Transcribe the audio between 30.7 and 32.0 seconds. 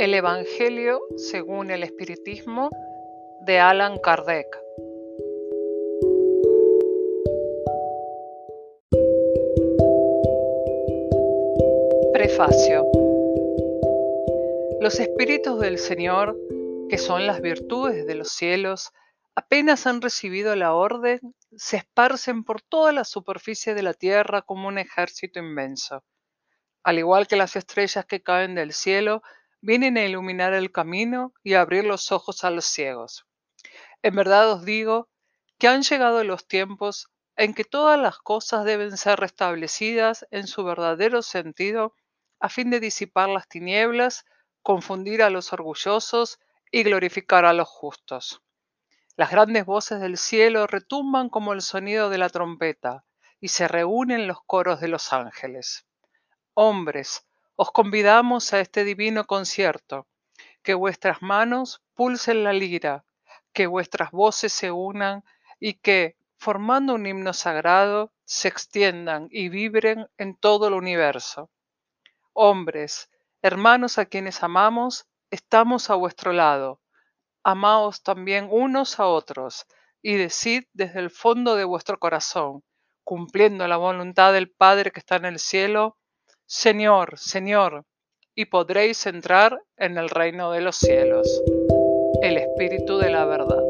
camino y a abrir